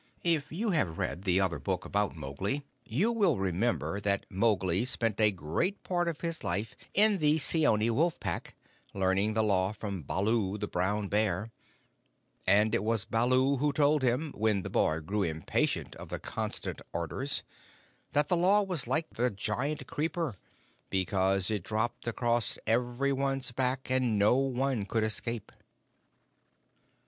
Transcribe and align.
If 0.23 0.51
you 0.51 0.71
have 0.71 0.97
read 0.97 1.25
the 1.25 1.39
other 1.39 1.59
book 1.59 1.85
about 1.85 2.15
Mowgli, 2.15 2.65
you 2.83 3.11
will 3.11 3.37
remember 3.37 3.99
that 3.99 4.25
he 4.31 4.83
spent 4.85 5.21
a 5.21 5.29
great 5.29 5.83
part 5.83 6.07
of 6.07 6.21
his 6.21 6.43
life 6.43 6.75
in 6.95 7.19
the 7.19 7.37
Seeonee 7.37 7.91
Wolf 7.91 8.19
Pack, 8.19 8.55
learning 8.95 9.33
the 9.35 9.43
Law 9.43 9.73
from 9.73 10.01
Baloo, 10.01 10.57
the 10.57 10.67
Brown 10.67 11.07
Bear; 11.07 11.51
and 12.47 12.73
it 12.73 12.83
was 12.83 13.05
Baloo 13.05 13.57
who 13.57 13.71
told 13.71 14.01
him, 14.01 14.33
when 14.35 14.63
the 14.63 14.71
boy 14.71 15.01
grew 15.01 15.21
impatient 15.21 15.95
at 15.99 16.09
the 16.09 16.17
constant 16.17 16.81
orders, 16.93 17.43
that 18.13 18.27
the 18.27 18.35
Law 18.35 18.63
was 18.63 18.87
like 18.87 19.07
the 19.11 19.29
Giant 19.29 19.85
Creeper, 19.85 20.35
because 20.89 21.51
it 21.51 21.61
dropped 21.61 22.07
across 22.07 22.57
every 22.65 23.13
one's 23.13 23.51
back 23.51 23.91
and 23.91 24.17
no 24.17 24.33
one 24.35 24.87
could 24.87 25.03
escape. 25.03 25.51